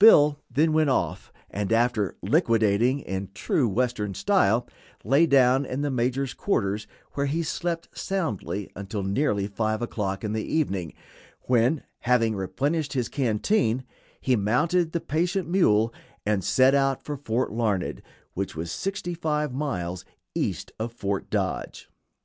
Bill 0.00 0.40
then 0.50 0.72
went 0.72 0.90
off, 0.90 1.32
and, 1.48 1.72
after 1.72 2.16
"liquidating" 2.22 2.98
in 2.98 3.30
true 3.34 3.68
Western 3.68 4.14
style, 4.14 4.66
lay 5.04 5.26
down 5.26 5.64
in 5.64 5.82
the 5.82 5.92
major's 5.92 6.34
quarters, 6.34 6.88
where 7.12 7.26
he 7.26 7.44
slept 7.44 7.88
soundly 7.96 8.72
until 8.74 9.04
nearly 9.04 9.46
5 9.46 9.80
o'clock 9.80 10.24
in 10.24 10.32
the 10.32 10.42
evening, 10.42 10.92
when, 11.42 11.84
having 12.00 12.34
replenished 12.34 12.94
his 12.94 13.08
canteen, 13.08 13.84
he 14.20 14.34
mounted 14.34 14.90
the 14.90 14.98
patient 15.00 15.46
mule 15.48 15.94
and 16.26 16.42
set 16.42 16.74
out 16.74 17.04
for 17.04 17.16
Fort 17.16 17.52
Larned, 17.52 18.02
which 18.34 18.56
was 18.56 18.72
sixty 18.72 19.14
five 19.14 19.52
miles 19.54 20.04
east 20.34 20.72
of 20.80 20.92
Fort 20.92 21.30
Dodge. 21.30 21.88